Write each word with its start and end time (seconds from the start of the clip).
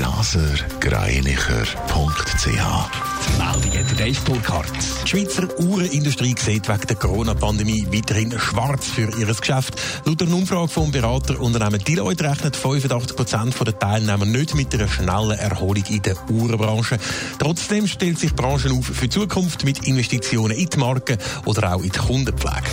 blasergreinicher.ch 0.00 2.48
Meldung 3.36 3.72
hat 3.78 4.00
Dave 4.00 4.16
Burkhardt. 4.24 4.72
Die 5.04 5.10
Schweizer 5.10 5.46
Uhrenindustrie 5.60 6.34
sieht 6.38 6.66
wegen 6.68 6.86
der 6.86 6.96
Corona-Pandemie 6.96 7.86
weiterhin 7.92 8.32
schwarz 8.38 8.86
für 8.86 9.10
ihr 9.18 9.26
Geschäft. 9.26 9.78
Laut 10.06 10.22
einer 10.22 10.34
Umfrage 10.34 10.68
vom 10.68 10.90
Beraterunternehmen 10.90 11.84
Deloitte 11.84 12.24
rechnet 12.24 12.56
85 12.56 13.14
Prozent 13.14 13.54
der 13.66 13.78
Teilnehmer 13.78 14.24
nicht 14.24 14.54
mit 14.54 14.74
einer 14.74 14.88
schnellen 14.88 15.38
Erholung 15.38 15.84
in 15.90 16.00
der 16.00 16.16
Uhrenbranche. 16.30 16.96
Trotzdem 17.38 17.86
stellt 17.86 18.18
sich 18.18 18.30
die 18.30 18.36
Branche 18.36 18.72
auf 18.72 18.86
für 18.86 19.06
die 19.06 19.10
Zukunft 19.10 19.64
mit 19.64 19.86
Investitionen 19.86 20.56
in 20.56 20.70
die 20.70 20.78
Marke 20.78 21.18
oder 21.44 21.74
auch 21.74 21.82
in 21.82 21.90
die 21.90 21.98
Kundenpflege. 21.98 22.70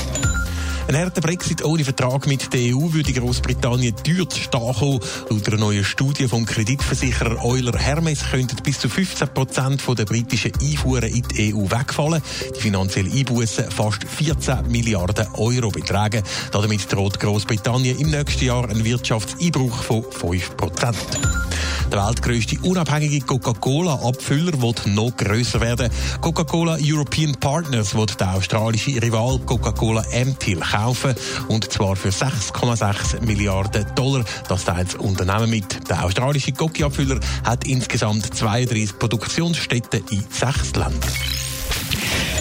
Ein 0.88 0.96
harter 0.96 1.20
Brexit 1.20 1.66
ohne 1.66 1.84
Vertrag 1.84 2.28
mit 2.28 2.54
der 2.54 2.74
EU 2.74 2.94
würde 2.94 3.12
Großbritannien 3.12 3.94
teuer 3.98 4.30
zu 4.30 4.40
stehen 4.40 4.74
kommen. 4.74 5.02
Laut 5.30 5.48
einer 5.48 5.58
neuen 5.58 5.84
Studie 5.84 6.30
vom 6.30 6.46
Kreditversicherer 6.46 7.44
Euler 7.44 7.78
Hermes 7.78 8.24
könnten 8.32 8.56
bis 8.64 8.80
zu 8.80 8.88
15 8.88 9.28
Prozent 9.34 9.84
der 9.86 10.06
britischen 10.06 10.54
Einfuhren 10.62 11.10
in 11.12 11.24
die 11.24 11.54
EU 11.54 11.70
wegfallen. 11.70 12.22
Die 12.56 12.62
finanzielle 12.62 13.12
Einbußen 13.12 13.70
fast 13.70 14.06
14 14.06 14.72
Milliarden 14.72 15.28
Euro 15.34 15.72
betragen. 15.72 16.24
Damit 16.52 16.92
droht 16.92 17.20
Großbritannien 17.20 18.00
im 18.00 18.10
nächsten 18.10 18.46
Jahr 18.46 18.70
einen 18.70 18.86
Wirtschaftseinbruch 18.86 19.84
von 19.84 20.06
5 20.10 20.56
Prozent. 20.56 21.47
Der 21.92 22.06
weltgrößte 22.06 22.60
unabhängige 22.64 23.22
Coca-Cola-Abfüller 23.26 24.62
wird 24.62 24.88
noch 24.88 25.16
grösser 25.16 25.62
werden. 25.62 25.90
Coca-Cola 26.20 26.78
European 26.82 27.34
Partners 27.36 27.96
wird 27.96 28.20
der 28.20 28.34
australische 28.34 29.02
Rival 29.02 29.40
Coca-Cola 29.46 30.04
Emptil 30.12 30.60
kaufen 30.60 31.16
und 31.48 31.72
zwar 31.72 31.96
für 31.96 32.10
6,6 32.10 33.22
Milliarden 33.22 33.86
Dollar. 33.96 34.26
Das 34.50 34.66
teilt 34.66 34.94
das 34.94 34.96
Unternehmen 34.96 35.50
mit. 35.50 35.90
Der 35.90 36.04
australische 36.04 36.52
Coca-Abfüller 36.52 37.20
hat 37.44 37.66
insgesamt 37.66 38.34
32 38.36 39.00
Produktionsstätten 39.00 40.04
in 40.10 40.24
sechs 40.30 40.74
Ländern. 40.76 41.37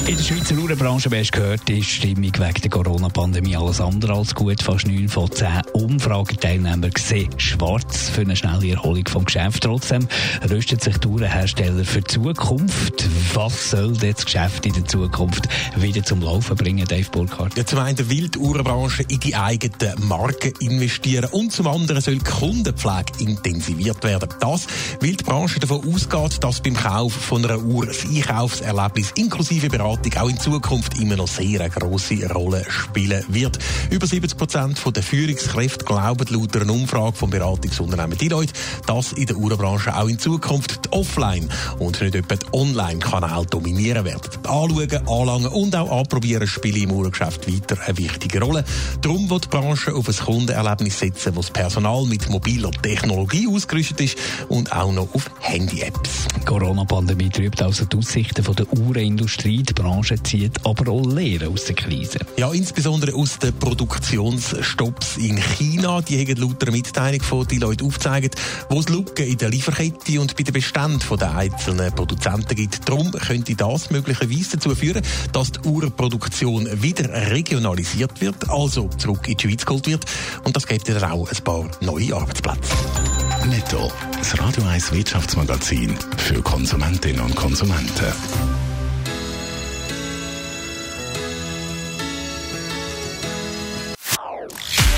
In 0.05 0.17
der 0.17 0.23
Schweizer 0.23 0.55
Uhrenbranche, 0.57 1.11
wie 1.11 1.23
gehört, 1.23 1.61
ist 1.61 1.69
die 1.69 1.83
Stimmung 1.83 2.33
wegen 2.39 2.61
der 2.63 2.71
Corona-Pandemie 2.71 3.57
alles 3.57 3.81
andere 3.81 4.13
als 4.13 4.35
gut. 4.35 4.63
Fast 4.63 4.87
9 4.87 5.09
von 5.09 5.31
10 5.31 5.49
Umfrageteilnehmern 5.73 6.93
sehen 6.97 7.31
schwarz 7.39 8.11
für 8.11 8.21
eine 8.21 8.37
schnelle 8.37 8.71
Erholung 8.71 9.07
vom 9.09 9.25
Geschäft. 9.25 9.65
Trotzdem 9.65 10.07
rüstet 10.49 10.85
sich 10.85 10.99
die 10.99 11.09
Uhrenhersteller 11.09 11.85
für 11.85 12.03
die 12.03 12.15
Zukunft. 12.15 13.09
Was 13.35 13.71
soll 13.71 13.95
das 13.95 14.25
Geschäft 14.25 14.67
in 14.67 14.75
der 14.75 14.85
Zukunft 14.85 15.49
wieder 15.77 16.05
zum 16.05 16.21
Laufen 16.21 16.57
bringen, 16.57 16.87
Dave 16.87 17.11
Burkhardt? 17.11 17.57
Ja, 17.57 17.67
zum 17.67 17.81
einen 17.81 18.09
will 18.09 18.29
die 18.29 18.39
Uhrenbranche 18.39 19.03
in 19.09 19.19
die 19.19 19.35
eigenen 19.35 20.07
Marken 20.07 20.53
investieren 20.61 21.29
und 21.33 21.53
zum 21.53 21.67
anderen 21.67 22.01
soll 22.01 22.19
die 22.19 22.25
Kundenpflege 22.25 23.13
intensiviert 23.19 24.05
werden. 24.05 24.29
Das, 24.41 24.67
weil 25.01 25.17
die 25.17 25.25
Branche 25.25 25.59
davon 25.59 25.83
ausgeht, 25.93 26.45
dass 26.45 26.61
beim 26.61 26.75
Kauf 26.75 27.13
von 27.13 27.45
einer 27.45 27.59
Uhr 27.59 27.87
das 27.87 28.05
Einkaufserlebnis 28.05 29.13
inklusive 29.17 29.69
Beratung 29.87 30.21
auch 30.21 30.29
in 30.29 30.39
Zukunft 30.41 30.99
immer 30.99 31.15
noch 31.15 31.29
sehr 31.29 31.61
eine 31.61 31.71
grosse 31.71 32.29
Rolle 32.29 32.65
spielen 32.69 33.25
wird. 33.29 33.59
Über 33.89 34.07
70 34.07 34.37
Prozent 34.37 34.97
der 34.97 35.03
Führungskräfte 35.03 35.85
glauben 35.85 36.27
laut 36.31 36.57
einer 36.57 36.73
Umfrage 36.73 37.17
vom 37.17 37.31
Beratungsunternehmen 37.31 38.19
Deloitte, 38.19 38.53
dass 38.87 39.13
in 39.13 39.27
der 39.27 39.37
Uhrenbranche 39.37 39.97
auch 39.97 40.09
in 40.09 40.19
Zukunft 40.19 40.87
die 40.87 40.93
Offline- 40.93 41.49
und 41.79 42.01
nicht 42.01 42.17
etwa 42.17 42.35
die 42.35 42.47
Online-Kanäle 42.53 43.47
dominieren 43.47 44.05
werden. 44.05 44.23
Anschauen, 44.45 45.09
Anlangen 45.09 45.53
und 45.53 45.77
auch 45.77 46.01
Anprobieren 46.01 46.49
spielen 46.49 46.83
im 46.83 46.91
Uhrengeschäft 46.91 47.47
weiter 47.47 47.81
eine 47.87 47.97
wichtige 47.97 48.41
Rolle. 48.41 48.65
Darum 49.03 49.31
wird 49.31 49.45
die 49.45 49.49
Branche 49.49 49.95
auf 49.95 50.09
ein 50.09 50.17
Kundenerlebnis 50.17 50.99
setzen, 50.99 51.37
wo 51.37 51.43
das 51.43 51.51
Personal 51.51 52.07
mit 52.07 52.29
mobiler 52.29 52.73
Technologie 52.73 53.47
ausgerüstet 53.47 54.01
ist 54.01 54.19
und 54.49 54.73
auch 54.73 54.93
noch 54.93 55.15
auf 55.15 55.31
Handy-Apps. 55.41 56.27
Die 56.41 56.45
Corona-Pandemie 56.45 57.31
trübt 57.31 57.63
also 57.63 57.85
die 57.85 57.97
Aussichten 57.97 58.43
der 58.43 58.73
Uhrenindustrie. 58.79 59.63
Die 59.63 59.76
Branche 59.77 60.21
zieht 60.23 60.65
aber 60.65 60.91
auch 60.91 61.07
Lehren 61.07 61.53
aus 61.53 61.67
der 61.67 61.77
Krise. 61.77 62.19
Ja, 62.37 62.51
insbesondere 62.53 63.15
aus 63.15 63.39
den 63.39 63.53
Produktionsstopps 63.53 65.19
in 65.19 65.37
China. 65.37 66.01
Die 66.01 66.19
haben 66.19 66.41
laut 66.41 66.63
einer 66.63 66.73
Mitteilung 66.73 67.21
von 67.21 67.47
Deloitte 67.47 67.85
aufgezeigt, 67.85 68.35
wo 68.69 68.81
es 68.81 68.89
Lücken 68.89 69.27
in 69.27 69.39
der 69.39 69.51
Lieferkette 69.51 70.21
und 70.21 70.37
bei 70.37 70.43
den 70.43 70.53
Beständen 70.53 71.17
der 71.19 71.37
einzelnen 71.37 71.95
Produzenten 71.95 72.57
gibt. 72.57 72.89
Darum 72.89 73.13
könnte 73.13 73.55
das 73.55 73.91
möglicherweise 73.91 74.57
dazu 74.57 74.75
führen, 74.75 75.03
dass 75.33 75.53
die 75.53 75.69
Uhrenproduktion 75.69 76.83
wieder 76.83 77.09
regionalisiert 77.31 78.21
wird, 78.21 78.49
also 78.49 78.89
zurück 78.99 79.29
in 79.29 79.37
die 79.37 79.49
Schweiz 79.49 79.65
geholt 79.65 79.87
wird. 79.87 80.05
Und 80.45 80.57
das 80.57 80.67
gibt 80.67 80.89
dann 80.89 81.05
auch 81.05 81.31
ein 81.31 81.45
paar 81.45 81.71
neue 81.83 82.17
Arbeitsplätze. 82.17 82.75
Netto, 83.47 83.93
das 84.19 84.39
Radio 84.41 84.65
1 84.65 84.91
Wirtschaftsmagazin 84.93 85.97
für 86.17 86.43
Konsumentinnen 86.43 87.21
und 87.21 87.37
Konsumenten. 87.37 88.66